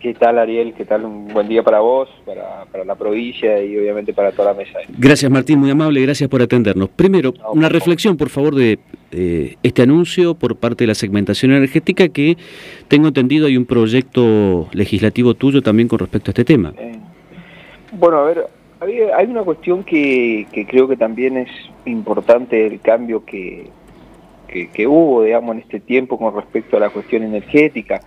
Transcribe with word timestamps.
¿Qué 0.00 0.14
tal 0.14 0.38
Ariel? 0.38 0.74
¿Qué 0.74 0.84
tal? 0.84 1.04
Un 1.04 1.28
buen 1.28 1.48
día 1.48 1.62
para 1.62 1.80
vos, 1.80 2.08
para, 2.24 2.64
para 2.70 2.84
la 2.84 2.94
provincia 2.94 3.62
y 3.62 3.76
obviamente 3.76 4.12
para 4.12 4.32
toda 4.32 4.52
la 4.52 4.58
mesa. 4.58 4.78
Gracias 4.98 5.30
Martín, 5.30 5.58
muy 5.58 5.70
amable, 5.70 6.00
gracias 6.02 6.28
por 6.28 6.42
atendernos. 6.42 6.88
Primero, 6.90 7.34
una 7.52 7.68
reflexión 7.68 8.16
por 8.16 8.28
favor 8.28 8.54
de 8.54 8.78
este 9.62 9.82
anuncio 9.82 10.34
por 10.34 10.56
parte 10.56 10.84
de 10.84 10.88
la 10.88 10.94
segmentación 10.94 11.52
energética 11.52 12.08
que 12.08 12.36
tengo 12.88 13.08
entendido 13.08 13.46
hay 13.46 13.56
un 13.56 13.64
proyecto 13.64 14.68
legislativo 14.72 15.34
tuyo 15.34 15.62
también 15.62 15.88
con 15.88 15.98
respecto 15.98 16.30
a 16.30 16.32
este 16.32 16.44
tema. 16.44 16.72
Eh, 16.78 16.98
bueno, 17.92 18.18
a 18.18 18.24
ver, 18.24 18.46
hay, 18.80 19.26
una 19.26 19.42
cuestión 19.42 19.84
que, 19.84 20.46
que, 20.52 20.66
creo 20.66 20.86
que 20.86 20.96
también 20.96 21.38
es 21.38 21.48
importante 21.86 22.66
el 22.66 22.80
cambio 22.80 23.24
que, 23.24 23.70
que, 24.48 24.68
que 24.68 24.86
hubo, 24.86 25.22
digamos, 25.22 25.54
en 25.54 25.62
este 25.62 25.80
tiempo 25.80 26.18
con 26.18 26.34
respecto 26.34 26.76
a 26.76 26.80
la 26.80 26.90
cuestión 26.90 27.22
energética 27.22 28.00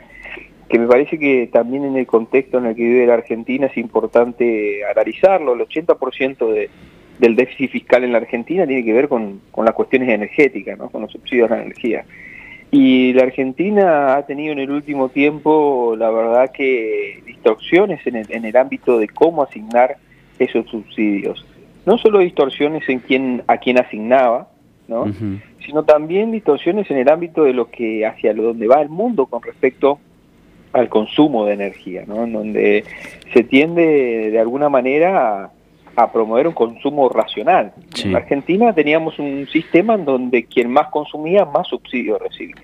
que 0.69 0.77
me 0.77 0.87
parece 0.87 1.17
que 1.17 1.49
también 1.51 1.83
en 1.83 1.97
el 1.97 2.05
contexto 2.05 2.59
en 2.59 2.67
el 2.67 2.75
que 2.75 2.83
vive 2.83 3.07
la 3.07 3.15
Argentina 3.15 3.65
es 3.65 3.77
importante 3.77 4.85
analizarlo. 4.85 5.53
El 5.53 5.61
80% 5.61 6.51
de, 6.51 6.69
del 7.17 7.35
déficit 7.35 7.71
fiscal 7.71 8.03
en 8.03 8.11
la 8.11 8.19
Argentina 8.19 8.67
tiene 8.67 8.85
que 8.85 8.93
ver 8.93 9.09
con, 9.09 9.41
las 9.57 9.73
cuestiones 9.73 10.09
energéticas, 10.09 10.77
¿no? 10.77 10.89
con 10.89 11.01
los 11.01 11.11
subsidios 11.11 11.49
a 11.49 11.55
la 11.55 11.63
energía. 11.63 12.05
Y 12.71 13.13
la 13.13 13.23
Argentina 13.23 14.15
ha 14.15 14.27
tenido 14.27 14.53
en 14.53 14.59
el 14.59 14.69
último 14.69 15.09
tiempo, 15.09 15.95
la 15.97 16.11
verdad 16.11 16.51
que 16.51 17.23
distorsiones 17.25 18.05
en 18.05 18.17
el, 18.17 18.31
en 18.31 18.45
el 18.45 18.55
ámbito 18.55 18.99
de 18.99 19.07
cómo 19.07 19.41
asignar 19.41 19.97
esos 20.37 20.69
subsidios. 20.69 21.43
No 21.87 21.97
solo 21.97 22.19
distorsiones 22.19 22.87
en 22.87 22.99
quién, 22.99 23.41
a 23.47 23.57
quién 23.57 23.79
asignaba, 23.79 24.49
¿no? 24.87 25.05
sino 25.65 25.83
también 25.83 26.31
distorsiones 26.31 26.89
en 26.91 26.97
el 26.97 27.09
ámbito 27.09 27.43
de 27.43 27.53
lo 27.53 27.71
que 27.71 28.05
hacia 28.05 28.33
lo 28.33 28.43
donde 28.43 28.67
va 28.67 28.81
el 28.81 28.89
mundo 28.89 29.25
con 29.25 29.41
respecto 29.41 29.99
al 30.73 30.89
consumo 30.89 31.45
de 31.45 31.53
energía, 31.53 32.03
¿no? 32.07 32.23
en 32.23 32.33
donde 32.33 32.83
se 33.33 33.43
tiende 33.43 34.29
de 34.31 34.39
alguna 34.39 34.69
manera 34.69 35.51
a, 35.95 36.11
promover 36.13 36.47
un 36.47 36.53
consumo 36.53 37.09
racional. 37.09 37.73
En 38.05 38.15
Argentina 38.15 38.71
teníamos 38.71 39.19
un 39.19 39.47
sistema 39.51 39.95
en 39.95 40.05
donde 40.05 40.45
quien 40.45 40.71
más 40.71 40.87
consumía, 40.87 41.43
más 41.43 41.67
subsidios 41.67 42.21
recibía. 42.21 42.55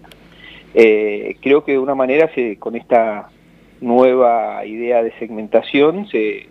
Eh, 0.73 1.35
creo 1.41 1.65
que 1.65 1.73
de 1.73 1.79
una 1.79 1.95
manera 1.95 2.29
se, 2.33 2.57
con 2.57 2.77
esta 2.77 3.27
nueva 3.81 4.65
idea 4.65 5.03
de 5.03 5.11
segmentación 5.19 6.07
se, 6.07 6.47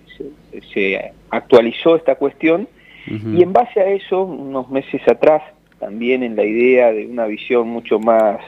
se, 0.75 1.13
actualizó 1.31 1.97
esta 1.97 2.17
cuestión 2.17 2.69
y 3.07 3.43
en 3.43 3.53
base 3.53 3.81
a 3.81 3.87
eso, 3.87 4.23
unos 4.23 4.71
meses 4.71 5.01
atrás, 5.09 5.43
también 5.79 6.23
en 6.23 6.37
la 6.37 6.45
idea 6.45 6.93
de 6.93 7.07
una 7.07 7.27
visión 7.27 7.69
mucho 7.69 7.99
más 7.99 8.41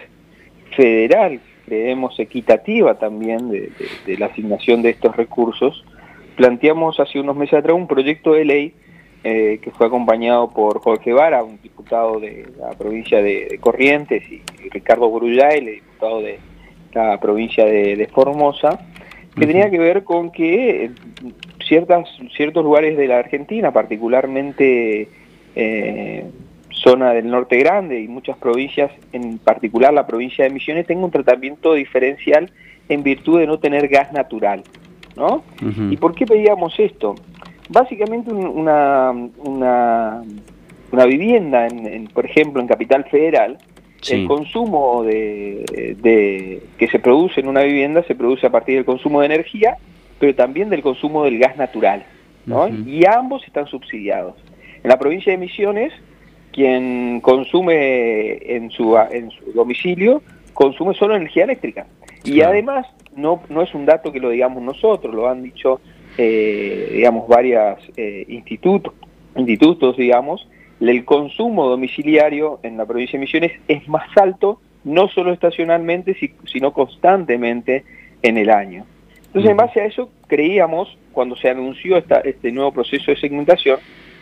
federal 0.74 1.40
creemos 1.66 2.18
equitativa 2.18 2.98
también 2.98 3.50
de, 3.50 3.70
la 4.18 4.26
asignación 4.26 4.82
de 4.82 4.90
estos 4.90 5.14
recursos, 5.16 5.84
planteamos 6.36 6.98
hace 7.00 7.20
unos 7.20 7.36
meses 7.36 7.58
atrás 7.58 7.76
un 7.76 7.86
proyecto 7.86 8.32
de 8.32 8.44
ley 8.44 8.74
eh, 9.24 9.58
que 9.60 9.72
fue 9.72 9.86
acompañado 9.86 10.50
por 10.50 10.80
Jorge 10.80 11.12
Vara, 11.12 11.42
un 11.42 11.60
diputado 11.60 12.20
de 12.20 12.46
la 12.58 12.70
provincia 12.70 13.20
de, 13.20 13.58
Corrientes, 13.60 14.22
y, 14.30 14.42
Ricardo 14.70 15.10
Grullay, 15.10 15.58
el 15.58 15.66
diputado 15.66 16.20
de 16.20 16.38
la 16.94 17.18
provincia 17.20 17.64
de, 17.64 18.08
Formosa, 18.12 18.78
que 19.34 19.46
tenía 19.46 19.68
que 19.68 19.78
ver 19.78 20.04
con 20.04 20.30
que 20.30 20.90
ciertas, 21.66 22.08
ciertos 22.36 22.64
lugares 22.64 22.96
de 22.96 23.08
la 23.08 23.18
Argentina, 23.18 23.72
particularmente 23.72 25.08
eh, 25.56 26.24
zona 26.76 27.12
del 27.12 27.28
norte 27.28 27.58
grande 27.58 28.00
y 28.00 28.08
muchas 28.08 28.36
provincias, 28.36 28.90
en 29.12 29.38
particular 29.38 29.92
la 29.92 30.06
provincia 30.06 30.44
de 30.44 30.50
Misiones, 30.50 30.86
tenga 30.86 31.04
un 31.04 31.10
tratamiento 31.10 31.74
diferencial 31.74 32.50
en 32.88 33.02
virtud 33.02 33.40
de 33.40 33.46
no 33.46 33.58
tener 33.58 33.88
gas 33.88 34.12
natural. 34.12 34.62
¿no? 35.16 35.42
¿Y 35.90 35.96
por 35.96 36.14
qué 36.14 36.26
pedíamos 36.26 36.78
esto? 36.78 37.14
Básicamente 37.70 38.32
una, 38.32 39.10
una, 39.38 40.22
una 40.92 41.04
vivienda, 41.06 41.66
en, 41.66 42.06
por 42.08 42.26
ejemplo, 42.26 42.60
en 42.60 42.68
Capital 42.68 43.04
Federal, 43.04 43.58
el 44.08 44.28
consumo 44.28 45.02
de, 45.02 45.96
de, 46.00 46.62
que 46.78 46.86
se 46.88 46.98
produce 47.00 47.40
en 47.40 47.48
una 47.48 47.62
vivienda 47.62 48.04
se 48.04 48.14
produce 48.14 48.46
a 48.46 48.50
partir 48.50 48.76
del 48.76 48.84
consumo 48.84 49.20
de 49.20 49.26
energía, 49.26 49.78
pero 50.20 50.34
también 50.34 50.68
del 50.68 50.82
consumo 50.82 51.24
del 51.24 51.38
gas 51.38 51.56
natural. 51.56 52.04
¿no? 52.44 52.68
Y 52.68 53.04
ambos 53.06 53.42
están 53.44 53.66
subsidiados. 53.66 54.34
En 54.84 54.90
la 54.90 54.98
provincia 54.98 55.32
de 55.32 55.38
Misiones 55.38 55.92
quien 56.56 57.20
consume 57.20 58.38
en 58.56 58.70
su, 58.70 58.96
en 58.96 59.30
su 59.30 59.52
domicilio, 59.52 60.22
consume 60.54 60.94
solo 60.94 61.14
energía 61.14 61.44
eléctrica. 61.44 61.86
Y 62.24 62.40
además, 62.40 62.86
no, 63.14 63.42
no 63.50 63.60
es 63.60 63.74
un 63.74 63.84
dato 63.84 64.10
que 64.10 64.20
lo 64.20 64.30
digamos 64.30 64.62
nosotros, 64.62 65.14
lo 65.14 65.28
han 65.28 65.42
dicho, 65.42 65.82
eh, 66.16 66.88
digamos, 66.94 67.28
varios 67.28 67.78
eh, 67.98 68.24
institutos, 68.28 68.94
institutos, 69.36 69.98
digamos, 69.98 70.48
el 70.80 71.04
consumo 71.04 71.68
domiciliario 71.68 72.58
en 72.62 72.78
la 72.78 72.86
provincia 72.86 73.18
de 73.18 73.26
Misiones 73.26 73.52
es 73.68 73.86
más 73.86 74.08
alto, 74.16 74.58
no 74.82 75.08
solo 75.08 75.34
estacionalmente, 75.34 76.16
sino 76.50 76.72
constantemente 76.72 77.84
en 78.22 78.38
el 78.38 78.48
año. 78.48 78.86
Entonces, 79.26 79.50
en 79.50 79.56
base 79.58 79.82
a 79.82 79.84
eso, 79.84 80.08
creíamos, 80.26 80.96
cuando 81.12 81.36
se 81.36 81.50
anunció 81.50 81.98
esta, 81.98 82.20
este 82.20 82.50
nuevo 82.50 82.72
proceso 82.72 83.10
de 83.10 83.18
segmentación, 83.18 83.78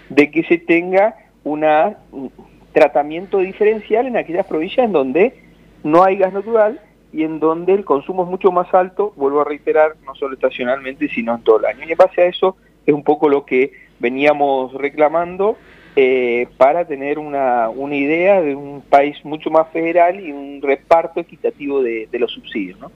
de 0.08 0.32
que 0.32 0.42
se 0.42 0.58
tenga 0.58 1.14
una, 1.44 1.98
un 2.10 2.32
tratamiento 2.72 3.38
diferencial 3.38 4.06
en 4.06 4.16
aquellas 4.16 4.46
provincias 4.46 4.86
en 4.86 4.92
donde 4.92 5.34
no 5.82 6.02
hay 6.02 6.16
gas 6.16 6.32
natural 6.32 6.80
y 7.12 7.22
en 7.22 7.38
donde 7.38 7.74
el 7.74 7.84
consumo 7.84 8.24
es 8.24 8.28
mucho 8.28 8.50
más 8.50 8.72
alto, 8.74 9.12
vuelvo 9.16 9.40
a 9.40 9.44
reiterar, 9.44 9.94
no 10.04 10.14
solo 10.16 10.34
estacionalmente, 10.34 11.08
sino 11.08 11.36
en 11.36 11.42
todo 11.42 11.60
el 11.60 11.66
año. 11.66 11.86
Y 11.86 11.92
en 11.92 11.96
base 11.96 12.22
a 12.22 12.26
eso 12.26 12.56
es 12.84 12.92
un 12.92 13.04
poco 13.04 13.28
lo 13.28 13.44
que 13.44 13.72
veníamos 14.00 14.72
reclamando 14.74 15.56
eh, 15.94 16.48
para 16.56 16.84
tener 16.86 17.20
una, 17.20 17.68
una, 17.68 17.94
idea 17.94 18.42
de 18.42 18.56
un 18.56 18.82
país 18.82 19.16
mucho 19.24 19.48
más 19.48 19.68
federal 19.72 20.18
y 20.18 20.32
un 20.32 20.60
reparto 20.60 21.20
equitativo 21.20 21.82
de, 21.82 22.08
los 22.18 22.32
subsidios. 22.32 22.80
¿no? 22.80 22.90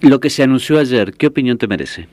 Lo 0.00 0.18
que 0.18 0.30
se 0.30 0.42
anunció 0.42 0.78
ayer, 0.78 1.12
¿qué 1.12 1.26
opinión 1.26 1.58
te 1.58 1.66
merece? 1.68 2.08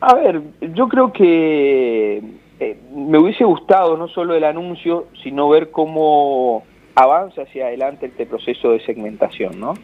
A 0.00 0.14
ver, 0.14 0.40
yo 0.74 0.88
creo 0.88 1.12
que 1.12 2.22
eh, 2.60 2.76
me 2.92 3.18
hubiese 3.18 3.44
gustado 3.44 3.96
no 3.96 4.08
solo 4.08 4.34
el 4.34 4.44
anuncio, 4.44 5.06
sino 5.22 5.48
ver 5.48 5.70
cómo 5.70 6.64
avanza 6.94 7.42
hacia 7.42 7.66
adelante 7.66 8.06
este 8.06 8.26
proceso 8.26 8.72
de 8.72 8.80
segmentación, 8.80 9.60
¿no? 9.60 9.74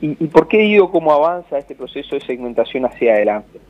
¿Y, 0.00 0.14
por 0.28 0.48
qué 0.48 0.58
digo 0.58 0.90
cómo 0.90 1.12
avanza 1.12 1.58
este 1.58 1.76
proceso 1.76 2.16
de 2.16 2.22
segmentación 2.22 2.86
hacia 2.86 3.12
adelante? 3.12 3.60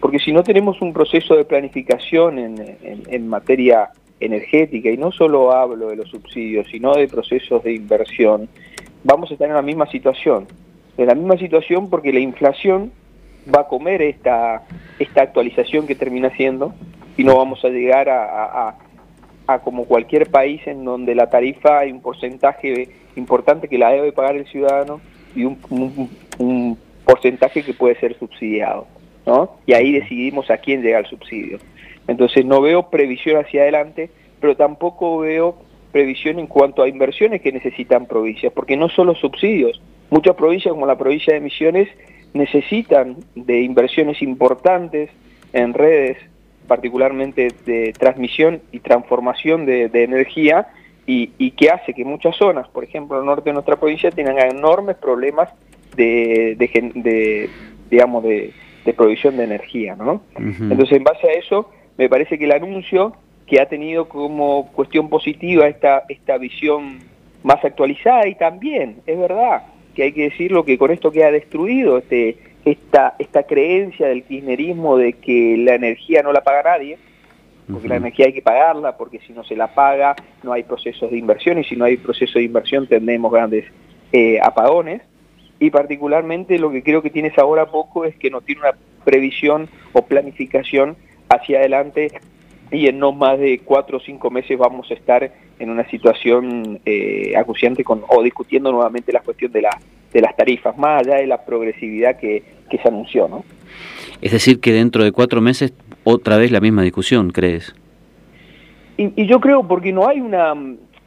Porque 0.00 0.20
si 0.20 0.32
no 0.32 0.44
tenemos 0.44 0.80
un 0.80 0.92
proceso 0.92 1.34
de 1.34 1.44
planificación 1.44 2.38
en, 2.38 3.28
materia 3.28 3.90
energética, 4.20 4.88
y 4.90 4.96
no 4.96 5.10
solo 5.10 5.50
hablo 5.50 5.88
de 5.88 5.96
los 5.96 6.08
subsidios, 6.08 6.68
sino 6.70 6.94
de 6.94 7.08
procesos 7.08 7.64
de 7.64 7.74
inversión, 7.74 8.48
vamos 9.02 9.30
a 9.30 9.34
estar 9.34 9.48
en 9.48 9.54
la 9.54 9.62
misma 9.62 9.86
situación. 9.90 10.46
En 10.96 11.06
la 11.06 11.14
misma 11.14 11.36
situación 11.38 11.90
porque 11.90 12.12
la 12.12 12.20
inflación 12.20 12.92
va 13.52 13.62
a 13.62 13.66
comer 13.66 14.00
esta, 14.02 14.62
esta 14.98 15.22
actualización 15.22 15.88
que 15.88 15.96
termina 15.96 16.30
siendo 16.36 16.72
y 17.20 17.24
no 17.24 17.36
vamos 17.36 17.62
a 17.66 17.68
llegar 17.68 18.08
a, 18.08 18.78
como 19.62 19.84
cualquier 19.84 20.30
país 20.30 20.66
en 20.66 20.84
donde 20.86 21.14
la 21.14 21.28
tarifa 21.28 21.80
hay 21.80 21.92
un 21.92 22.00
porcentaje 22.00 22.88
importante 23.14 23.68
que 23.68 23.76
la 23.76 23.90
debe 23.90 24.10
pagar 24.12 24.36
el 24.36 24.46
ciudadano 24.46 25.02
y 25.36 25.44
un, 25.44 26.78
porcentaje 27.04 27.62
que 27.62 27.74
puede 27.74 27.96
ser 27.96 28.16
subsidiado, 28.18 28.86
¿no? 29.26 29.56
Y 29.66 29.74
ahí 29.74 29.92
decidimos 29.92 30.48
a 30.50 30.56
quién 30.56 30.80
llega 30.80 31.00
el 31.00 31.06
subsidio. 31.06 31.58
Entonces 32.08 32.46
no 32.46 32.62
veo 32.62 32.88
previsión 32.88 33.36
hacia 33.36 33.62
adelante, 33.62 34.10
pero 34.40 34.56
tampoco 34.56 35.18
veo 35.18 35.56
previsión 35.92 36.38
en 36.38 36.46
cuanto 36.46 36.82
a 36.82 36.88
inversiones 36.88 37.42
que 37.42 37.52
necesitan 37.52 38.06
provincias, 38.06 38.52
porque 38.54 38.78
no 38.78 38.88
solo 38.88 39.14
subsidios, 39.14 39.82
muchas 40.08 40.36
provincias 40.36 40.72
como 40.72 40.86
la 40.86 40.96
provincia 40.96 41.34
de 41.34 41.40
Misiones 41.40 41.88
necesitan 42.32 43.16
de 43.34 43.60
inversiones 43.60 44.22
importantes 44.22 45.10
en 45.52 45.74
redes 45.74 46.16
particularmente 46.70 47.48
de 47.66 47.92
transmisión 47.98 48.62
y 48.70 48.78
transformación 48.78 49.66
de, 49.66 49.90
energía 49.92 50.68
y, 51.04 51.50
que 51.50 51.68
hace 51.68 51.92
que 51.92 52.04
muchas 52.04 52.36
zonas, 52.36 52.68
por 52.68 52.84
ejemplo 52.84 53.18
el 53.18 53.26
norte 53.26 53.50
de 53.50 53.54
nuestra 53.54 53.74
provincia, 53.74 54.12
tengan 54.12 54.38
enormes 54.38 54.94
problemas 54.94 55.48
de, 55.96 57.50
digamos, 57.90 58.22
de, 58.22 58.52
provisión 58.96 59.36
de 59.36 59.42
energía. 59.42 59.96
¿no? 59.96 60.22
Entonces, 60.36 60.92
en 60.92 61.02
base 61.02 61.28
a 61.28 61.32
eso, 61.32 61.68
me 61.98 62.08
parece 62.08 62.38
que 62.38 62.44
el 62.44 62.52
anuncio 62.52 63.16
que 63.48 63.60
ha 63.60 63.66
tenido 63.66 64.08
como 64.08 64.70
cuestión 64.70 65.08
positiva 65.08 65.66
esta, 65.66 66.04
esta 66.08 66.38
visión 66.38 67.00
más 67.42 67.64
actualizada 67.64 68.28
y 68.28 68.36
también, 68.36 68.98
es 69.06 69.18
verdad, 69.18 69.64
que 69.96 70.04
hay 70.04 70.12
que 70.12 70.30
decirlo 70.30 70.64
que 70.64 70.78
con 70.78 70.92
esto 70.92 71.10
queda 71.10 71.32
destruido 71.32 71.98
este 71.98 72.38
esta, 72.64 73.14
esta 73.18 73.44
creencia 73.44 74.08
del 74.08 74.24
kirchnerismo 74.24 74.96
de 74.96 75.14
que 75.14 75.56
la 75.58 75.74
energía 75.74 76.22
no 76.22 76.32
la 76.32 76.42
paga 76.42 76.62
nadie, 76.62 76.98
porque 77.70 77.88
la 77.88 77.96
energía 77.96 78.26
hay 78.26 78.32
que 78.32 78.42
pagarla, 78.42 78.96
porque 78.96 79.20
si 79.20 79.32
no 79.32 79.44
se 79.44 79.56
la 79.56 79.74
paga 79.74 80.16
no 80.42 80.52
hay 80.52 80.64
procesos 80.64 81.10
de 81.10 81.18
inversión 81.18 81.58
y 81.58 81.64
si 81.64 81.76
no 81.76 81.84
hay 81.84 81.96
procesos 81.96 82.34
de 82.34 82.42
inversión 82.42 82.86
tendremos 82.86 83.32
grandes 83.32 83.64
eh, 84.12 84.40
apagones. 84.42 85.02
y 85.60 85.70
particularmente 85.70 86.58
lo 86.58 86.70
que 86.70 86.82
creo 86.82 87.02
que 87.02 87.10
tiene 87.10 87.32
sabor 87.34 87.60
a 87.60 87.70
poco 87.70 88.04
es 88.04 88.16
que 88.16 88.30
no 88.30 88.40
tiene 88.40 88.62
una 88.62 88.72
previsión 89.04 89.68
o 89.92 90.02
planificación 90.02 90.96
hacia 91.28 91.58
adelante 91.58 92.10
y 92.72 92.86
en 92.86 92.98
no 92.98 93.12
más 93.12 93.38
de 93.38 93.60
cuatro 93.64 93.98
o 93.98 94.00
cinco 94.00 94.30
meses 94.30 94.58
vamos 94.58 94.90
a 94.90 94.94
estar 94.94 95.32
en 95.58 95.70
una 95.70 95.88
situación 95.90 96.80
eh, 96.84 97.34
acuciante 97.36 97.84
con, 97.84 98.02
o 98.08 98.22
discutiendo 98.22 98.72
nuevamente 98.72 99.12
la 99.12 99.20
cuestión 99.20 99.52
de, 99.52 99.62
la, 99.62 99.78
de 100.12 100.20
las 100.20 100.36
tarifas, 100.36 100.76
más 100.76 101.06
allá 101.06 101.16
de 101.16 101.26
la 101.26 101.44
progresividad 101.44 102.18
que, 102.18 102.42
que 102.68 102.78
se 102.78 102.88
anunció. 102.88 103.28
¿no? 103.28 103.44
Es 104.20 104.32
decir, 104.32 104.60
que 104.60 104.72
dentro 104.72 105.04
de 105.04 105.12
cuatro 105.12 105.40
meses 105.40 105.72
otra 106.04 106.38
vez 106.38 106.50
la 106.50 106.60
misma 106.60 106.82
discusión, 106.82 107.30
¿crees? 107.30 107.74
Y, 108.96 109.26
yo 109.26 109.40
creo 109.40 109.66
porque 109.66 109.92
no 109.92 110.08
hay 110.08 110.20
una, 110.20 110.54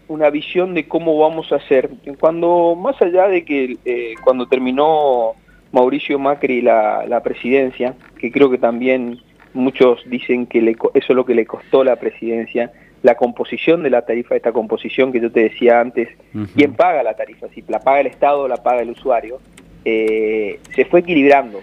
una 0.07 0.29
visión 0.29 0.73
de 0.73 0.87
cómo 0.87 1.17
vamos 1.19 1.51
a 1.51 1.57
hacer. 1.57 1.91
Cuando, 2.19 2.75
más 2.75 2.99
allá 3.01 3.27
de 3.27 3.45
que 3.45 3.77
eh, 3.85 4.15
cuando 4.23 4.47
terminó 4.47 5.33
Mauricio 5.71 6.17
Macri 6.17 6.61
la, 6.61 7.05
la 7.07 7.21
presidencia, 7.21 7.95
que 8.17 8.31
creo 8.31 8.49
que 8.49 8.57
también 8.57 9.19
muchos 9.53 10.01
dicen 10.09 10.47
que 10.47 10.59
eso 10.69 10.89
es 10.93 11.09
lo 11.09 11.25
que 11.25 11.35
le 11.35 11.45
costó 11.45 11.83
la 11.83 11.97
presidencia, 11.97 12.71
la 13.03 13.15
composición 13.15 13.83
de 13.83 13.89
la 13.89 14.03
tarifa, 14.03 14.35
esta 14.35 14.53
composición 14.53 15.11
que 15.11 15.19
yo 15.19 15.29
te 15.31 15.41
decía 15.41 15.81
antes, 15.81 16.07
¿quién 16.55 16.73
paga 16.73 17.03
la 17.03 17.15
tarifa? 17.15 17.47
Si 17.49 17.61
la 17.67 17.79
paga 17.79 17.99
el 17.99 18.07
Estado 18.07 18.43
o 18.43 18.47
la 18.47 18.63
paga 18.63 18.81
el 18.81 18.89
usuario, 18.89 19.39
eh, 19.83 20.59
se 20.73 20.85
fue 20.85 21.01
equilibrando, 21.01 21.61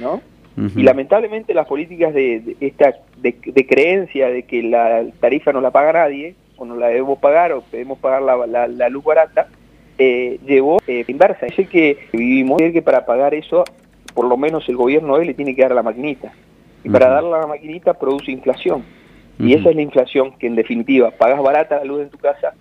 ¿no? 0.00 0.20
Y 0.76 0.82
lamentablemente 0.82 1.54
las 1.54 1.66
políticas 1.66 2.12
de, 2.12 2.56
esta 2.60 2.96
de, 3.16 3.66
creencia 3.66 4.28
de 4.28 4.42
que 4.42 4.62
la 4.62 5.06
tarifa 5.18 5.50
no 5.52 5.62
la 5.62 5.70
paga 5.70 5.92
nadie, 5.94 6.34
o 6.58 6.66
no 6.66 6.76
la 6.76 6.88
debemos 6.88 7.18
pagar, 7.20 7.52
o 7.52 7.64
debemos 7.72 7.98
pagar 7.98 8.20
la, 8.20 8.66
la, 8.66 8.88
luz 8.90 9.02
barata, 9.02 9.46
eh, 9.96 10.38
llevó 10.44 10.78
eh, 10.86 11.04
inversa. 11.08 11.46
Sé 11.56 11.66
que 11.66 11.96
vivimos 12.12 12.60
que 12.60 12.82
para 12.82 13.06
pagar 13.06 13.32
eso, 13.32 13.64
por 14.12 14.26
lo 14.26 14.36
menos 14.36 14.68
el 14.68 14.76
gobierno 14.76 15.16
de 15.16 15.22
él 15.22 15.28
le 15.28 15.34
tiene 15.34 15.54
que 15.54 15.62
dar 15.62 15.72
la 15.72 15.82
maquinita. 15.82 16.32
Y 16.84 16.90
para 16.90 17.08
darle 17.08 17.34
a 17.34 17.38
la 17.38 17.46
maquinita 17.46 17.94
produce 17.94 18.30
inflación. 18.30 18.84
Y 19.42 19.54
esa 19.54 19.70
es 19.70 19.76
la 19.76 19.82
inflación 19.82 20.32
que 20.38 20.46
en 20.46 20.54
definitiva 20.54 21.10
pagas 21.10 21.42
barata 21.42 21.78
la 21.78 21.84
luz 21.84 22.02
en 22.02 22.10
tu 22.10 22.18
casa, 22.18 22.54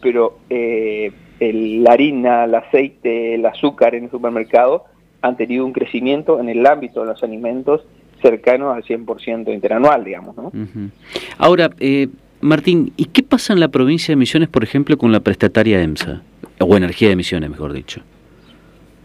pero 0.00 0.38
eh, 0.48 1.10
el, 1.40 1.82
la 1.82 1.92
harina, 1.92 2.44
el 2.44 2.54
aceite, 2.54 3.34
el 3.34 3.44
azúcar 3.44 3.94
en 3.94 4.04
el 4.04 4.10
supermercado 4.10 4.84
han 5.20 5.36
tenido 5.36 5.64
un 5.66 5.72
crecimiento 5.72 6.40
en 6.40 6.48
el 6.48 6.64
ámbito 6.66 7.00
de 7.00 7.06
los 7.06 7.22
alimentos 7.22 7.84
cercano 8.20 8.70
al 8.70 8.84
100% 8.84 9.52
interanual, 9.52 10.04
digamos. 10.04 10.36
¿no? 10.36 10.52
Ahora, 11.38 11.70
eh, 11.80 12.08
Martín, 12.40 12.92
¿y 12.96 13.06
qué 13.06 13.22
pasa 13.22 13.52
en 13.52 13.60
la 13.60 13.68
provincia 13.68 14.12
de 14.12 14.16
Misiones, 14.16 14.48
por 14.48 14.64
ejemplo, 14.64 14.96
con 14.96 15.12
la 15.12 15.20
prestataria 15.20 15.82
EMSA? 15.82 16.22
O 16.60 16.76
Energía 16.76 17.08
de 17.08 17.16
Misiones, 17.16 17.50
mejor 17.50 17.72
dicho. 17.72 18.00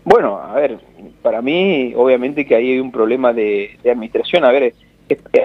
Bueno, 0.04 0.38
a 0.38 0.54
ver, 0.56 0.80
para 1.22 1.42
mí, 1.42 1.94
obviamente 1.96 2.46
que 2.46 2.56
ahí 2.56 2.72
hay 2.72 2.80
un 2.80 2.92
problema 2.92 3.34
de, 3.34 3.78
administración. 3.84 4.46
A 4.46 4.52
ver, 4.52 4.74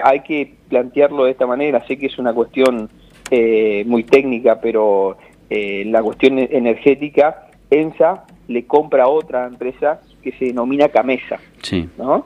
hay 0.03 0.21
que 0.21 0.53
plantearlo 0.69 1.25
de 1.25 1.31
esta 1.31 1.47
manera. 1.47 1.85
Sé 1.87 1.97
que 1.97 2.07
es 2.07 2.17
una 2.17 2.33
cuestión 2.33 2.89
eh, 3.31 3.83
muy 3.87 4.03
técnica, 4.03 4.59
pero 4.61 5.17
eh, 5.49 5.83
la 5.85 6.01
cuestión 6.01 6.39
energética, 6.39 7.47
ENSA 7.69 8.25
le 8.47 8.65
compra 8.65 9.03
a 9.03 9.07
otra 9.07 9.47
empresa 9.47 10.01
que 10.21 10.31
se 10.33 10.45
denomina 10.45 10.89
Camesa. 10.89 11.39
Sí. 11.61 11.87
¿no? 11.97 12.25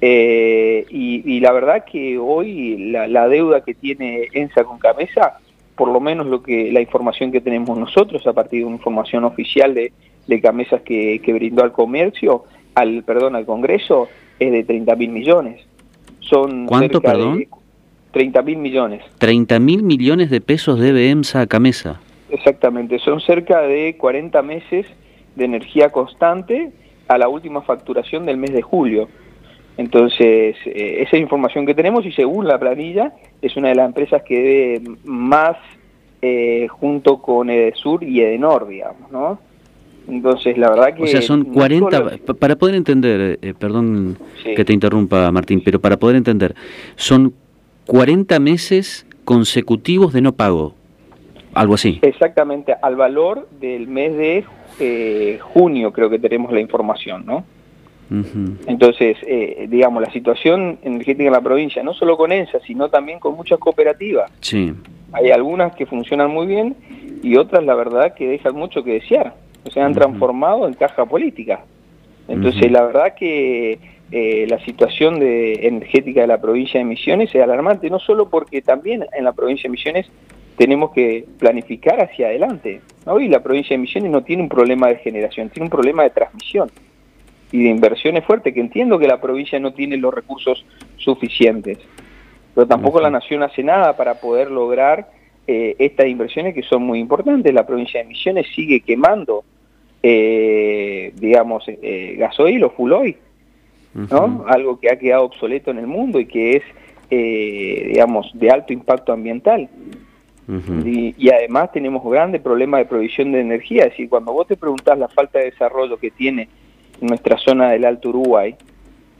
Eh, 0.00 0.84
y, 0.90 1.40
la 1.40 1.52
verdad 1.52 1.84
que 1.90 2.18
hoy 2.18 2.90
la, 2.90 3.28
deuda 3.28 3.62
que 3.62 3.74
tiene 3.74 4.28
ENSA 4.32 4.64
con 4.64 4.78
Camesa, 4.78 5.38
por 5.74 5.88
lo 5.88 6.00
menos 6.00 6.26
lo 6.26 6.42
que 6.42 6.70
la 6.72 6.80
información 6.80 7.32
que 7.32 7.40
tenemos 7.40 7.78
nosotros 7.78 8.26
a 8.26 8.32
partir 8.32 8.60
de 8.60 8.66
una 8.66 8.76
información 8.76 9.24
oficial 9.24 9.74
de, 9.74 9.92
de 10.26 10.40
Camesas 10.40 10.82
que, 10.82 11.20
que 11.24 11.32
brindó 11.32 11.62
al 11.64 11.72
comercio, 11.72 12.44
al 12.74 13.02
perdón, 13.04 13.36
al 13.36 13.46
Congreso, 13.46 14.08
es 14.38 14.52
de 14.52 14.64
30 14.64 14.94
mil 14.96 15.10
millones. 15.10 15.66
Son 16.28 16.66
¿Cuánto, 16.66 17.00
perdón? 17.00 17.44
30 18.12 18.42
mil 18.42 18.56
millones. 18.58 19.02
30 19.18 19.58
mil 19.58 19.82
millones 19.82 20.30
de 20.30 20.40
pesos 20.40 20.80
debe 20.80 21.10
EMSA 21.10 21.42
a 21.42 21.46
Camesa. 21.46 22.00
Exactamente, 22.30 22.98
son 22.98 23.20
cerca 23.20 23.60
de 23.62 23.96
40 23.96 24.42
meses 24.42 24.86
de 25.36 25.44
energía 25.44 25.92
constante 25.92 26.72
a 27.08 27.18
la 27.18 27.28
última 27.28 27.62
facturación 27.62 28.26
del 28.26 28.36
mes 28.36 28.52
de 28.52 28.62
julio. 28.62 29.08
Entonces, 29.76 30.56
eh, 30.64 31.02
esa 31.06 31.18
información 31.18 31.66
que 31.66 31.74
tenemos 31.74 32.06
y 32.06 32.12
según 32.12 32.48
la 32.48 32.58
planilla, 32.58 33.12
es 33.42 33.56
una 33.56 33.68
de 33.68 33.74
las 33.74 33.86
empresas 33.86 34.22
que 34.22 34.42
debe 34.42 34.96
más 35.04 35.56
eh, 36.22 36.66
junto 36.68 37.20
con 37.20 37.50
Edesur 37.50 38.02
y 38.02 38.22
Edenor, 38.22 38.66
digamos, 38.66 39.10
¿no? 39.12 39.38
Entonces, 40.08 40.56
la 40.56 40.70
verdad 40.70 40.94
que... 40.94 41.02
O 41.02 41.06
sea, 41.06 41.22
son 41.22 41.44
40, 41.44 42.18
para 42.38 42.56
poder 42.56 42.74
entender, 42.76 43.38
eh, 43.42 43.54
perdón 43.58 44.16
que 44.44 44.64
te 44.64 44.72
interrumpa 44.72 45.30
Martín, 45.32 45.62
pero 45.64 45.80
para 45.80 45.96
poder 45.96 46.16
entender, 46.16 46.54
son 46.94 47.34
40 47.86 48.38
meses 48.38 49.06
consecutivos 49.24 50.12
de 50.12 50.20
no 50.20 50.32
pago, 50.32 50.74
algo 51.54 51.74
así. 51.74 51.98
Exactamente, 52.02 52.74
al 52.80 52.96
valor 52.96 53.48
del 53.60 53.88
mes 53.88 54.16
de 54.16 54.44
eh, 54.78 55.38
junio 55.40 55.92
creo 55.92 56.08
que 56.08 56.18
tenemos 56.18 56.52
la 56.52 56.60
información, 56.60 57.24
¿no? 57.26 57.44
Entonces, 58.68 59.16
eh, 59.26 59.66
digamos, 59.68 60.00
la 60.00 60.12
situación 60.12 60.78
energética 60.82 61.24
en 61.24 61.32
la 61.32 61.40
provincia, 61.40 61.82
no 61.82 61.92
solo 61.92 62.16
con 62.16 62.30
ENSA, 62.30 62.60
sino 62.60 62.88
también 62.88 63.18
con 63.18 63.34
muchas 63.34 63.58
cooperativas. 63.58 64.30
Sí. 64.40 64.72
Hay 65.12 65.30
algunas 65.30 65.74
que 65.74 65.86
funcionan 65.86 66.30
muy 66.30 66.46
bien 66.46 66.76
y 67.22 67.36
otras, 67.36 67.64
la 67.64 67.74
verdad, 67.74 68.14
que 68.14 68.28
dejan 68.28 68.54
mucho 68.54 68.84
que 68.84 68.92
desear. 68.92 69.34
Se 69.72 69.80
han 69.80 69.94
transformado 69.94 70.66
en 70.66 70.74
caja 70.74 71.04
política. 71.04 71.64
Entonces, 72.28 72.70
la 72.70 72.82
verdad 72.84 73.14
que 73.14 73.78
eh, 74.10 74.46
la 74.48 74.58
situación 74.64 75.18
de, 75.18 75.66
energética 75.66 76.20
de 76.20 76.26
la 76.28 76.40
provincia 76.40 76.78
de 76.78 76.84
Misiones 76.84 77.34
es 77.34 77.42
alarmante, 77.42 77.90
no 77.90 77.98
solo 77.98 78.28
porque 78.28 78.62
también 78.62 79.04
en 79.12 79.24
la 79.24 79.32
provincia 79.32 79.64
de 79.64 79.70
Misiones 79.70 80.06
tenemos 80.56 80.92
que 80.92 81.24
planificar 81.38 82.00
hacia 82.00 82.28
adelante. 82.28 82.80
Hoy 83.04 83.28
la 83.28 83.42
provincia 83.42 83.74
de 83.74 83.78
Misiones 83.78 84.10
no 84.10 84.22
tiene 84.22 84.42
un 84.42 84.48
problema 84.48 84.88
de 84.88 84.96
generación, 84.96 85.50
tiene 85.50 85.66
un 85.66 85.70
problema 85.70 86.04
de 86.04 86.10
transmisión 86.10 86.70
y 87.52 87.64
de 87.64 87.68
inversiones 87.68 88.24
fuertes, 88.24 88.54
que 88.54 88.60
entiendo 88.60 88.98
que 88.98 89.06
la 89.06 89.20
provincia 89.20 89.58
no 89.58 89.72
tiene 89.72 89.96
los 89.96 90.12
recursos 90.12 90.64
suficientes, 90.96 91.78
pero 92.54 92.66
tampoco 92.66 93.00
la 93.00 93.10
nación 93.10 93.42
hace 93.42 93.62
nada 93.62 93.96
para 93.96 94.14
poder 94.14 94.50
lograr 94.50 95.08
eh, 95.46 95.76
estas 95.78 96.06
inversiones 96.06 96.54
que 96.54 96.62
son 96.62 96.82
muy 96.82 96.98
importantes. 96.98 97.52
La 97.52 97.66
provincia 97.66 98.00
de 98.00 98.08
Misiones 98.08 98.46
sigue 98.54 98.80
quemando, 98.80 99.44
eh, 100.02 101.12
digamos, 101.16 101.64
eh, 101.66 102.16
gasoil 102.18 102.64
o 102.64 102.70
full 102.70 102.92
oil, 102.92 103.16
¿no? 103.94 104.44
Algo 104.46 104.78
que 104.78 104.90
ha 104.90 104.98
quedado 104.98 105.24
obsoleto 105.24 105.70
en 105.70 105.78
el 105.78 105.86
mundo 105.86 106.20
y 106.20 106.26
que 106.26 106.56
es, 106.56 106.62
eh, 107.10 107.88
digamos, 107.88 108.30
de 108.34 108.50
alto 108.50 108.72
impacto 108.72 109.12
ambiental 109.12 109.68
y, 110.48 111.28
además 111.30 111.72
tenemos 111.72 112.04
grandes 112.04 112.40
problemas 112.40 112.80
de 112.80 112.86
provisión 112.86 113.32
de 113.32 113.40
energía. 113.40 113.84
Es 113.84 113.90
decir, 113.90 114.08
cuando 114.08 114.32
vos 114.32 114.46
te 114.46 114.56
preguntás 114.56 114.98
la 114.98 115.08
falta 115.08 115.38
de 115.38 115.46
desarrollo 115.46 115.98
que 115.98 116.10
tiene 116.10 116.48
nuestra 117.00 117.36
zona 117.36 117.70
del 117.70 117.84
Alto 117.84 118.10
Uruguay, 118.10 118.54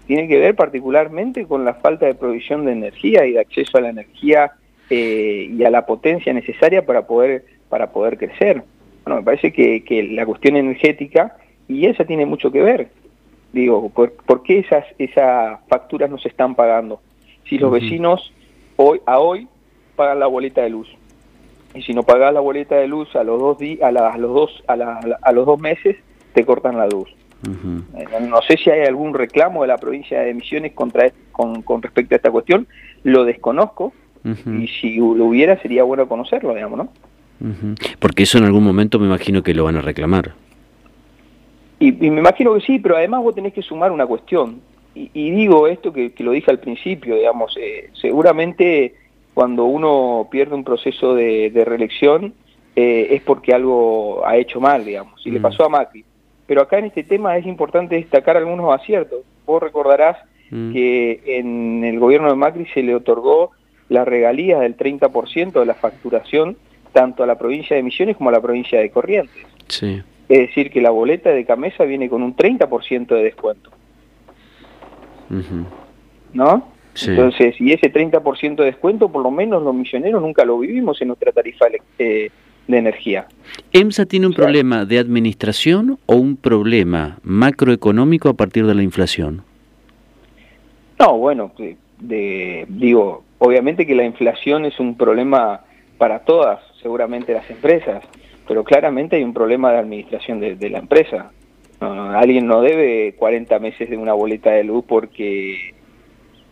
tiene 0.07 0.29
que 0.29 0.39
ver 0.39 0.55
particularmente 0.55 1.47
con 1.47 1.65
la 1.65 1.75
falta 1.75 2.07
de 2.07 2.15
provisión 2.15 2.65
de 2.65 2.73
energía 2.73 3.27
y 3.27 3.33
de 3.33 3.41
acceso 3.41 3.79
a 3.79 3.81
la 3.81 3.89
energía 3.89 4.53
eh, 4.89 5.51
y 5.53 5.65
a 5.65 5.71
la 5.71 5.85
potencia 5.85 6.33
necesaria 6.33 6.87
para 6.87 7.07
poder, 7.07 7.45
para 7.69 7.91
poder 7.91 8.17
crecer. 8.17 8.63
Bueno, 9.07 9.21
me 9.21 9.25
parece 9.25 9.53
que, 9.53 9.85
que 9.85 10.03
la 10.03 10.27
cuestión 10.27 10.57
energética, 10.57 11.37
y 11.69 11.87
esa 11.87 12.05
tiene 12.05 12.27
mucho 12.27 12.51
que 12.51 12.61
ver, 12.61 12.89
digo, 13.53 13.89
¿por, 13.91 14.43
qué 14.43 14.59
esas, 14.59 14.85
esas 14.99 15.61
facturas 15.69 16.11
no 16.11 16.19
se 16.19 16.29
están 16.29 16.57
pagando? 16.57 17.01
Si 17.49 17.57
los 17.57 17.71
vecinos 17.71 18.33
hoy 18.75 19.01
a 19.07 19.21
hoy 19.21 19.47
pagan 19.95 20.19
la 20.19 20.27
boleta 20.27 20.63
de 20.63 20.71
luz, 20.71 20.89
y 21.73 21.83
si 21.83 21.95
no 21.95 22.03
pagas 22.03 22.35
la 22.35 22.41
boleta 22.41 22.75
de 22.75 22.89
luz 22.89 23.15
a 23.15 23.23
los 23.23 23.39
dos 23.39 23.59
a, 23.81 23.93
los 24.19 24.35
dos 24.35 24.65
a, 24.67 25.33
los 25.33 25.47
dos 25.47 25.61
meses 25.61 25.97
te 26.35 26.45
cortan 26.45 26.77
la 26.77 26.89
luz. 26.89 27.09
Eh, 27.47 28.07
no 28.29 28.43
sé 28.43 28.57
si 28.57 28.71
hay 28.71 28.87
algún 28.87 29.15
reclamo 29.15 29.63
de 29.63 29.69
la 29.69 29.79
provincia 29.79 30.21
de 30.21 30.35
Misiones 30.35 30.73
contra 30.73 31.13
con, 31.31 31.63
con 31.63 31.81
respecto 31.81 32.15
a 32.15 32.17
esta 32.17 32.33
cuestión. 32.33 32.67
Lo 33.05 33.25
desconozco. 33.25 33.93
Y 34.25 34.67
si 34.67 34.97
lo 34.97 35.27
hubiera 35.27 35.63
sería 35.63 35.85
bueno 35.85 36.09
conocerlo 36.09 36.53
digamos 36.53 36.79
no 36.79 36.89
porque 37.99 38.23
eso 38.23 38.39
en 38.39 38.45
algún 38.45 38.65
momento 38.65 38.99
me 38.99 39.07
imagino 39.07 39.43
que 39.43 39.55
lo 39.55 39.65
van 39.65 39.77
a 39.77 39.83
reclamar 39.83 40.35
y, 41.79 41.93
me 41.93 42.21
imagino 42.21 42.55
que 42.55 42.61
sí 42.61 42.79
pero 42.79 42.97
además 42.97 43.23
vos 43.23 43.35
tenés 43.35 43.53
que 43.53 43.63
sumar 43.63 43.93
una 43.93 44.07
cuestión 44.07 44.61
y, 44.95 45.31
digo 45.31 45.69
esto 45.69 45.93
que, 45.93 46.13
lo 46.19 46.33
dije 46.33 46.51
al 46.51 46.61
principio 46.61 47.17
digamos 47.17 47.55
eh, 47.61 47.91
seguramente 48.01 48.95
cuando 49.37 49.67
uno 49.67 50.29
pierde 50.31 50.55
un 50.55 50.65
proceso 50.65 51.15
de, 51.15 51.63
reelección 51.67 52.33
eh, 52.75 53.09
es 53.11 53.21
porque 53.21 53.53
algo 53.53 54.27
ha 54.27 54.39
hecho 54.39 54.63
mal, 54.63 54.83
digamos, 54.83 55.27
y 55.27 55.31
le 55.31 55.41
mm. 55.41 55.43
pasó 55.43 55.67
a 55.67 55.69
Macri. 55.69 56.07
Pero 56.47 56.63
acá 56.63 56.79
en 56.79 56.87
este 56.87 57.03
tema 57.03 57.37
es 57.37 57.45
importante 57.45 57.97
destacar 57.97 58.39
algunos 58.39 58.73
aciertos. 58.73 59.25
Vos 59.45 59.63
recordarás 59.63 60.17
mm. 60.51 60.73
que 60.73 61.21
en 61.27 61.85
el 61.85 61.99
gobierno 61.99 62.31
de 62.31 62.35
Macri 62.35 62.65
se 62.73 62.83
le 62.83 62.95
otorgó 62.95 63.51
la 63.91 64.07
regalía 64.07 64.59
del 64.61 64.75
30% 64.75 65.53
de 65.53 65.67
la 65.67 65.75
facturación 65.75 66.57
tanto 66.97 67.23
a 67.23 67.27
la 67.27 67.37
provincia 67.37 67.77
de 67.77 67.83
Misiones 67.83 68.17
como 68.17 68.31
a 68.31 68.33
la 68.33 68.41
provincia 68.41 68.81
de 68.81 68.89
Corrientes. 68.89 69.45
Sí. 69.69 70.01
Es 70.31 70.39
decir, 70.39 70.71
que 70.71 70.81
la 70.81 70.89
boleta 70.89 71.29
de 71.29 71.45
Camesa 71.45 71.85
viene 71.85 72.09
con 72.09 72.23
un 72.23 72.35
30% 72.35 73.09
de 73.09 73.23
descuento. 73.23 73.71
¿No? 76.33 76.69
Entonces, 77.07 77.61
y 77.61 77.71
ese 77.71 77.93
30% 77.93 78.57
de 78.57 78.65
descuento, 78.65 79.11
por 79.11 79.23
lo 79.23 79.31
menos 79.31 79.63
los 79.63 79.75
milloneros 79.75 80.23
nunca 80.23 80.47
lo 80.47 80.59
vivimos 80.59 80.99
en 81.03 81.09
nuestra 81.09 81.33
tarifa 81.33 81.67
eh, 81.99 82.31
de 82.67 82.79
energía. 82.79 83.27
¿EMSA 83.75 84.07
tiene 84.07 84.27
un 84.27 84.33
problema 84.33 84.87
de 84.87 84.99
administración 84.99 85.99
o 86.07 86.17
un 86.17 86.39
problema 86.39 87.19
macroeconómico 87.23 88.31
a 88.31 88.35
partir 88.35 88.65
de 88.65 88.75
la 88.75 88.83
inflación? 88.83 89.43
No, 90.99 91.19
bueno, 91.19 91.53
de, 91.99 92.65
digo, 92.71 93.23
obviamente 93.37 93.87
que 93.87 93.95
la 93.95 94.07
inflación 94.07 94.65
es 94.65 94.81
un 94.81 94.97
problema 94.97 95.61
para 95.99 96.21
todas, 96.21 96.61
seguramente 96.83 97.33
las 97.35 97.49
empresas, 97.51 98.03
pero 98.47 98.65
claramente 98.65 99.17
hay 99.17 99.25
un 99.25 99.35
problema 99.35 99.73
de 99.73 99.79
administración 99.79 100.41
de, 100.41 100.71
la 100.71 100.79
empresa. 100.79 101.33
alguien 101.81 102.47
no 102.47 102.61
debe 102.61 103.15
40 103.17 103.59
meses 103.59 103.91
de 103.91 103.97
una 103.97 104.13
boleta 104.13 104.51
de 104.51 104.65
luz 104.65 104.85
porque, 104.87 105.75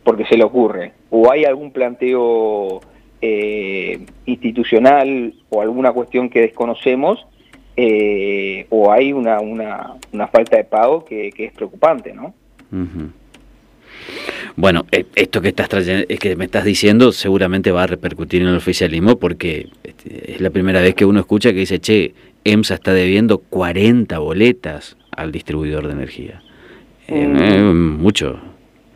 porque 0.02 0.24
se 0.26 0.36
le 0.36 0.44
ocurre. 0.44 0.92
O 1.10 1.30
hay 1.30 1.44
algún 1.44 1.70
planteo 1.70 2.80
eh, 3.20 4.04
institucional 4.26 5.34
o 5.50 5.62
alguna 5.62 5.92
cuestión 5.92 6.28
que 6.28 6.40
desconocemos, 6.40 7.26
eh, 7.76 8.66
o 8.70 8.92
hay 8.92 9.12
una, 9.12 9.40
una, 9.40 9.94
una, 10.12 10.28
falta 10.28 10.56
de 10.56 10.64
pago 10.64 11.04
que, 11.04 11.32
es 11.36 11.52
preocupante, 11.52 12.12
¿no? 12.12 12.34
Bueno, 14.56 14.86
eh, 14.92 15.04
esto 15.16 15.40
que 15.40 15.48
estás 15.48 15.68
trayendo, 15.68 16.06
que 16.06 16.36
me 16.36 16.44
estás 16.44 16.64
diciendo 16.64 17.12
seguramente 17.12 17.72
va 17.72 17.82
a 17.82 17.86
repercutir 17.86 18.42
en 18.42 18.48
el 18.48 18.56
oficialismo 18.56 19.18
porque 19.18 19.68
este, 19.82 20.34
es 20.34 20.40
la 20.40 20.50
primera 20.50 20.80
vez 20.80 20.94
que 20.94 21.04
uno 21.04 21.20
escucha 21.20 21.50
que 21.52 21.60
dice, 21.60 21.80
che, 21.80 22.14
EMSA 22.44 22.74
está 22.74 22.92
debiendo 22.92 23.38
40 23.38 24.18
boletas 24.18 24.96
al 25.16 25.32
distribuidor 25.32 25.86
de 25.86 25.92
energía. 25.92 26.42
Mm. 27.08 28.00
mucho, 28.00 28.38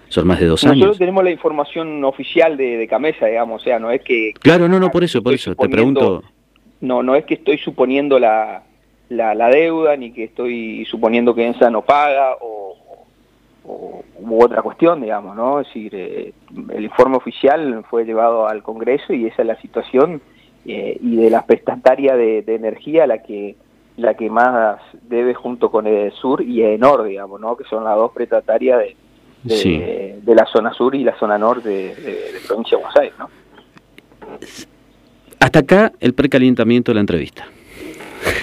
son 0.08 0.26
más 0.26 0.40
de 0.40 0.46
dos 0.46 0.64
años. 0.64 0.76
Nosotros 0.76 0.98
tenemos 0.98 1.24
la 1.24 1.30
información 1.30 2.04
oficial 2.04 2.56
de, 2.56 2.86
Camesa, 2.88 3.26
digamos, 3.26 3.60
o 3.60 3.64
sea, 3.64 3.78
no 3.78 3.90
es 3.90 4.02
que... 4.02 4.32
Claro, 4.40 4.68
no, 4.68 4.80
no, 4.80 4.90
por 4.90 5.04
eso, 5.04 5.22
por 5.22 5.34
eso, 5.34 5.54
te 5.54 5.68
pregunto... 5.68 6.22
No, 6.80 7.02
no 7.02 7.16
es 7.16 7.24
que 7.24 7.34
estoy 7.34 7.58
suponiendo 7.58 8.20
la, 8.20 8.62
la, 9.08 9.48
deuda, 9.48 9.96
ni 9.96 10.12
que 10.12 10.24
estoy 10.24 10.84
suponiendo 10.84 11.34
que 11.34 11.46
EMSA 11.46 11.70
no 11.70 11.82
paga, 11.82 12.36
o, 12.40 12.67
u 13.68 14.42
otra 14.42 14.62
cuestión, 14.62 15.00
digamos, 15.00 15.36
¿no? 15.36 15.60
Es 15.60 15.66
decir, 15.68 15.94
eh, 15.94 16.32
el 16.70 16.84
informe 16.84 17.16
oficial 17.16 17.84
fue 17.90 18.04
llevado 18.04 18.48
al 18.48 18.62
Congreso 18.62 19.12
y 19.12 19.26
esa 19.26 19.42
es 19.42 19.48
la 19.48 19.60
situación, 19.60 20.20
eh, 20.66 20.98
y 21.00 21.16
de 21.16 21.30
la 21.30 21.44
prestataria 21.44 22.16
de, 22.16 22.44
energía 22.46 23.06
la 23.06 23.22
que 23.22 23.56
la 23.96 24.14
que 24.14 24.30
más 24.30 24.80
debe 25.02 25.34
junto 25.34 25.72
con 25.72 25.88
el 25.88 26.12
Sur 26.12 26.40
y 26.40 26.62
Enor, 26.62 27.04
digamos, 27.04 27.40
¿no? 27.40 27.56
Que 27.56 27.64
son 27.64 27.82
las 27.82 27.96
dos 27.96 28.12
prestatarias 28.12 28.78
de 28.78 28.96
de, 29.44 30.34
la 30.34 30.46
zona 30.46 30.72
sur 30.72 30.94
y 30.94 31.04
la 31.04 31.18
zona 31.18 31.38
norte 31.38 31.68
de, 31.68 31.94
de, 31.94 32.40
provincia 32.46 32.76
de 32.76 32.82
Buenos 32.82 32.96
Aires, 32.96 33.14
¿no? 33.18 33.30
Hasta 35.40 35.60
acá 35.60 35.92
el 36.00 36.14
precalentamiento 36.14 36.90
de 36.90 36.94
la 36.96 37.00
entrevista. 37.00 37.46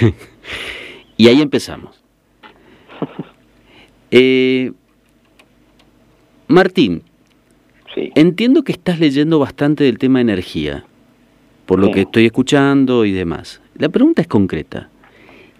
y 1.17 1.27
ahí 1.27 1.41
empezamos. 1.41 2.01
Eh, 4.12 4.72
Martín, 6.47 7.03
sí. 7.93 8.11
entiendo 8.15 8.63
que 8.63 8.71
estás 8.71 8.99
leyendo 8.99 9.39
bastante 9.39 9.83
del 9.83 9.97
tema 9.97 10.21
energía, 10.21 10.85
por 11.65 11.79
lo 11.79 11.91
que 11.91 12.01
estoy 12.01 12.25
escuchando 12.25 13.05
y 13.05 13.11
demás. 13.11 13.61
La 13.77 13.89
pregunta 13.89 14.21
es 14.21 14.27
concreta. 14.27 14.89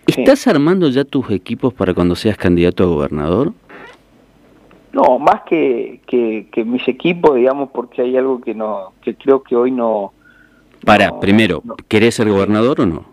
¿Estás 0.08 0.48
armando 0.48 0.90
ya 0.90 1.04
tus 1.04 1.32
equipos 1.32 1.74
para 1.74 1.94
cuando 1.94 2.16
seas 2.16 2.38
candidato 2.38 2.84
a 2.84 2.88
gobernador? 2.88 3.54
No, 4.94 5.20
más 5.20 5.42
que, 5.50 6.00
que, 6.08 6.64
mis 6.64 6.88
equipos, 6.88 7.36
digamos, 7.36 7.70
porque 7.72 8.02
hay 8.02 8.16
algo 8.16 8.40
que 8.40 8.54
no 8.54 8.94
que 9.02 9.16
creo 9.16 9.44
que 9.44 9.56
hoy 9.56 9.72
no... 9.72 10.14
Para, 10.86 11.20
primero, 11.20 11.62
¿querés 11.88 12.16
ser 12.16 12.30
gobernador 12.30 12.82
o 12.82 12.86
no? 12.86 13.06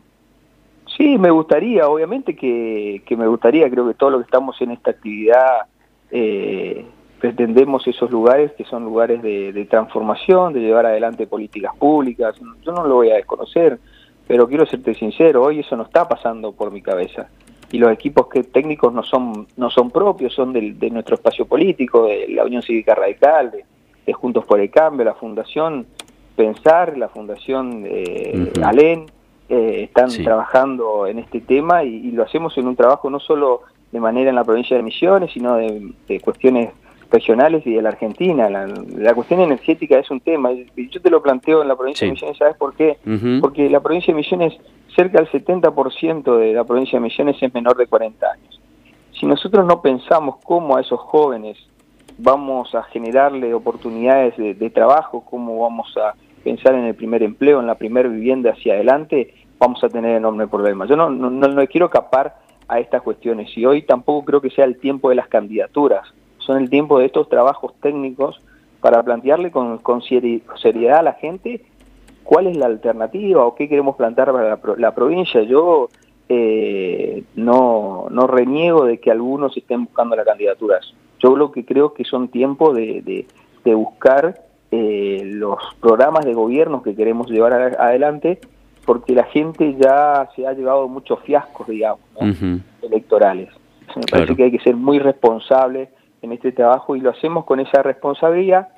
Sí, 0.97 1.17
me 1.17 1.31
gustaría, 1.31 1.89
obviamente 1.89 2.37
que, 2.37 3.03
que 3.07 3.17
me 3.17 3.27
gustaría, 3.27 3.69
creo 3.71 3.89
que 3.89 3.95
todos 3.95 4.13
los 4.13 4.21
que 4.21 4.27
estamos 4.27 4.61
en 4.61 4.73
esta 4.73 4.91
actividad 4.91 5.63
eh, 6.11 6.85
pretendemos 7.23 7.87
esos 7.87 8.11
lugares 8.11 8.51
que 8.55 8.65
son 8.65 8.83
lugares 8.83 9.23
de, 9.23 9.53
de, 9.53 9.65
transformación, 9.67 10.53
de 10.53 10.59
llevar 10.59 10.87
adelante 10.87 11.29
políticas 11.29 11.73
públicas, 11.77 12.35
yo 12.65 12.73
no 12.73 12.85
lo 12.85 12.97
voy 12.97 13.11
a 13.11 13.15
desconocer, 13.15 13.79
pero 14.27 14.49
quiero 14.49 14.67
serte 14.67 14.93
sincero, 14.95 15.41
hoy 15.45 15.61
eso 15.61 15.77
no 15.77 15.85
está 15.85 16.09
pasando 16.09 16.51
por 16.51 16.73
mi 16.73 16.83
cabeza. 16.83 17.29
Y 17.71 17.79
los 17.79 17.93
equipos 17.93 18.27
que 18.27 18.43
técnicos 18.43 18.93
no 18.93 19.05
son 19.05 19.47
no 19.57 19.71
son 19.71 19.93
propios, 19.93 20.35
son 20.35 20.53
de 20.53 20.91
nuestro 20.91 21.15
espacio 21.15 21.47
político, 21.47 22.07
de 22.07 22.27
la 22.29 22.45
Unión 22.45 22.61
Cívica 22.61 22.97
Radical, 22.97 23.53
de, 23.53 24.13
Juntos 24.13 24.45
por 24.45 24.59
el 24.59 24.69
Cambio, 24.69 25.05
la 25.05 25.15
Fundación 25.15 25.87
Pensar, 26.35 26.99
la 26.99 27.09
Fundación 27.09 27.85
eh, 27.87 28.53
Alén, 28.65 29.07
eh, 29.49 29.85
están 29.85 30.11
trabajando 30.11 31.07
en 31.07 31.21
este 31.21 31.41
tema 31.41 31.85
y, 31.85 32.11
lo 32.11 32.25
hacemos 32.25 32.59
en 32.59 32.67
un 32.67 32.75
trabajo 32.75 33.09
no 33.11 33.21
solo 33.21 33.63
de 33.93 34.01
manera 34.01 34.31
en 34.31 34.37
la 34.37 34.45
provincia 34.45 34.77
de 34.77 34.83
Misiones, 34.83 35.31
sino 35.33 35.55
de, 35.57 36.21
cuestiones 36.21 36.71
regionales 37.13 37.67
y 37.67 37.75
de 37.75 37.83
la 37.83 37.91
Argentina. 37.91 38.49
La, 38.49 39.15
cuestión 39.15 39.41
energética 39.41 39.99
es 39.99 40.11
un 40.11 40.21
tema, 40.21 40.51
yo 40.53 41.01
te 41.01 41.11
lo 41.11 41.23
planteo 41.23 41.63
en 41.63 41.69
la 41.69 41.77
provincia 41.77 42.07
de 42.07 42.13
Misiones, 42.13 42.39
¿sabes 42.39 42.57
por 42.57 42.75
qué? 42.75 42.99
Porque 43.41 43.69
la 43.69 43.81
provincia 43.81 44.13
de 44.13 44.17
Misiones 44.17 44.55
cerca 44.97 45.19
del 45.19 45.29
70% 45.31 46.39
de 46.39 46.53
la 46.53 46.65
provincia 46.65 46.99
de 46.99 47.05
Misiones 47.05 47.37
es 47.41 47.55
menor 47.55 47.77
de 47.77 47.87
40 47.87 48.27
años. 48.27 48.61
Si 49.19 49.27
nosotros 49.27 49.65
no 49.67 49.81
pensamos 49.83 50.37
cómo 50.43 50.77
a 50.77 50.81
esos 50.81 50.99
jóvenes 50.99 51.57
vamos 52.19 52.75
a 52.75 52.83
generarle 52.85 53.55
oportunidades 53.55 54.37
de, 54.37 54.71
trabajo, 54.71 55.25
cómo 55.29 55.61
vamos 55.61 55.95
a 55.97 56.15
pensar 56.43 56.75
en 56.75 56.85
el 56.85 56.95
primer 56.95 57.23
empleo, 57.23 57.61
en 57.61 57.67
la 57.67 57.77
primera 57.77 58.09
vivienda 58.09 58.51
hacia 58.51 58.75
adelante, 58.75 59.35
vamos 59.59 59.83
a 59.85 59.89
tener 59.89 60.17
enormes 60.17 60.49
problemas. 60.49 60.89
Yo 60.89 60.97
no, 60.97 61.09
no, 61.11 61.31
no, 61.31 61.67
quiero 61.67 61.89
capar 61.89 62.37
a 62.69 62.81
estas 62.81 63.03
cuestiones 63.03 63.57
y 63.57 63.65
hoy 63.65 63.83
tampoco 63.83 64.25
creo 64.25 64.41
que 64.41 64.51
sea 64.51 64.65
el 64.65 64.79
tiempo 64.79 65.11
de 65.11 65.17
las 65.17 65.29
candidaturas, 65.29 66.13
son 66.45 66.59
el 66.63 66.71
tiempo 66.71 66.99
de 66.99 67.07
estos 67.07 67.29
trabajos 67.29 67.73
técnicos 67.81 68.41
para 68.81 69.03
plantearle 69.03 69.51
con, 69.51 69.79
con 69.79 70.03
seriedad 70.03 70.99
a 70.99 71.03
la 71.03 71.13
gente 71.15 71.63
cuál 72.23 72.47
es 72.47 72.57
la 72.57 72.67
alternativa 72.67 73.45
o 73.45 73.55
qué 73.55 73.69
queremos 73.69 73.97
plantar 73.97 74.33
para 74.33 74.59
la, 74.77 74.95
provincia. 74.95 75.43
Yo 75.43 75.89
eh, 76.29 77.25
no, 77.35 78.07
no 78.11 78.27
reniego 78.27 78.85
de 78.85 78.99
que 78.99 79.11
algunos 79.11 79.57
estén 79.57 79.85
buscando 79.85 80.17
las 80.17 80.27
candidaturas. 80.27 80.95
Yo 81.19 81.37
lo 81.37 81.53
que 81.53 81.65
creo 81.65 81.95
que 81.95 82.05
son 82.05 82.29
tiempos 82.29 82.75
de, 82.75 83.27
de, 83.65 83.75
buscar 83.75 84.41
eh, 84.71 85.23
los 85.25 85.59
programas 85.81 86.25
de 86.25 86.35
gobierno 86.35 86.83
que 86.83 86.97
queremos 86.97 87.31
llevar 87.31 87.53
adelante, 87.79 88.41
porque 88.85 89.15
la 89.15 89.25
gente 89.25 89.77
ya 89.79 90.29
se 90.35 90.47
ha 90.47 90.53
llevado 90.53 90.89
muchos 90.89 91.21
fiascos, 91.21 91.69
digamos, 91.69 92.01
electorales. 92.83 93.51
Me 93.95 94.03
parece 94.11 94.35
que 94.35 94.45
hay 94.45 94.51
que 94.51 94.59
ser 94.61 94.75
muy 94.75 94.99
responsable 94.99 95.91
en 96.23 96.33
este 96.33 96.53
trabajo 96.53 96.97
y 96.97 97.01
lo 97.01 97.11
hacemos 97.11 97.45
con 97.45 97.61
esa 97.61 97.83
responsabilidad 97.83 98.69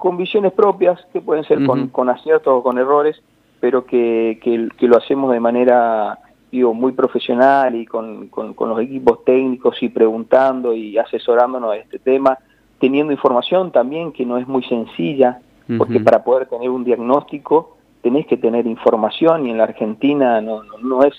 con 0.00 0.16
visiones 0.16 0.52
propias, 0.52 0.98
que 1.12 1.20
pueden 1.20 1.44
ser 1.44 1.58
con, 1.66 2.08
aciertos 2.08 2.54
o 2.54 2.62
con 2.62 2.78
errores, 2.78 3.22
pero 3.60 3.84
que, 3.84 4.40
que, 4.42 4.86
lo 4.88 4.96
hacemos 4.96 5.30
de 5.30 5.40
manera 5.40 6.18
digo, 6.50 6.72
muy 6.72 6.92
profesional 6.92 7.74
y 7.74 7.84
con, 7.84 8.28
con, 8.28 8.54
los 8.56 8.80
equipos 8.80 9.24
técnicos 9.24 9.80
y 9.82 9.90
preguntando 9.90 10.72
y 10.72 10.96
asesorándonos 10.96 11.72
de 11.72 11.80
este 11.80 11.98
tema, 11.98 12.38
teniendo 12.80 13.12
información 13.12 13.72
también 13.72 14.10
que 14.12 14.24
no 14.24 14.38
es 14.38 14.48
muy 14.48 14.62
sencilla, 14.64 15.42
porque 15.76 16.00
para 16.00 16.24
poder 16.24 16.48
tener 16.48 16.70
un 16.70 16.82
diagnóstico 16.82 17.76
tenés 18.02 18.26
que 18.26 18.38
tener 18.38 18.66
información 18.66 19.46
y 19.46 19.50
en 19.50 19.58
la 19.58 19.64
Argentina 19.64 20.40
no, 20.40 20.62
no, 20.62 21.02
es 21.04 21.14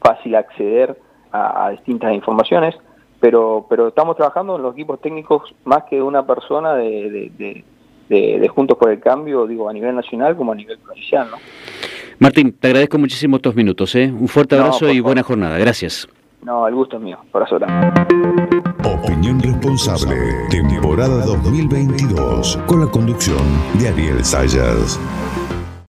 fácil 0.00 0.36
acceder 0.36 0.96
a, 1.32 1.70
distintas 1.70 2.14
informaciones, 2.14 2.78
pero, 3.20 3.66
pero 3.68 3.88
estamos 3.88 4.16
trabajando 4.16 4.56
en 4.56 4.62
los 4.62 4.74
equipos 4.74 5.00
técnicos 5.00 5.54
más 5.64 5.84
que 5.84 6.02
una 6.02 6.26
persona 6.26 6.74
de 6.74 7.64
de, 8.08 8.48
Juntos 8.48 8.78
por 8.78 8.90
el 8.90 9.00
Cambio, 9.00 9.46
digo, 9.46 9.68
a 9.68 9.72
nivel 9.72 9.94
nacional 9.94 10.36
como 10.36 10.52
a 10.52 10.54
nivel 10.54 10.78
provincial. 10.78 11.28
¿no? 11.30 11.38
Martín, 12.18 12.52
te 12.52 12.68
agradezco 12.68 12.98
muchísimo 12.98 13.36
estos 13.36 13.54
minutos. 13.54 13.94
¿eh? 13.94 14.12
Un 14.12 14.28
fuerte 14.28 14.56
abrazo 14.56 14.90
y 14.90 15.00
buena 15.00 15.22
jornada. 15.22 15.58
Gracias. 15.58 16.08
No, 16.42 16.66
el 16.68 16.74
gusto 16.74 16.96
es 16.96 17.02
mío. 17.02 17.18
Abrazo 17.32 17.58
grande. 17.58 17.88
Opinión 18.84 19.40
responsable, 19.40 20.16
temporada 20.48 21.26
2022, 21.26 22.58
con 22.66 22.80
la 22.80 22.86
conducción 22.86 23.42
de 23.80 23.88
Ariel 23.88 24.24
Sayas. 24.24 25.00